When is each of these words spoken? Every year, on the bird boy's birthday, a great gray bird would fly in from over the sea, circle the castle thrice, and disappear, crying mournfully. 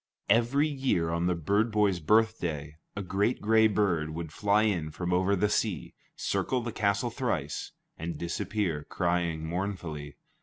Every 0.31 0.67
year, 0.67 1.11
on 1.11 1.27
the 1.27 1.35
bird 1.35 1.71
boy's 1.71 1.99
birthday, 1.99 2.77
a 2.95 3.03
great 3.03 3.39
gray 3.39 3.67
bird 3.67 4.09
would 4.09 4.31
fly 4.33 4.63
in 4.63 4.89
from 4.89 5.13
over 5.13 5.35
the 5.35 5.47
sea, 5.47 5.93
circle 6.15 6.59
the 6.61 6.71
castle 6.71 7.11
thrice, 7.11 7.71
and 7.99 8.17
disappear, 8.17 8.83
crying 8.89 9.45
mournfully. 9.45 10.17